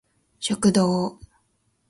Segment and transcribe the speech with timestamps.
[0.39, 1.19] 食堂